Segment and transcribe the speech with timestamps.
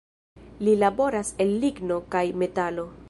[0.67, 2.89] Li laboras el ligno kaj metalo.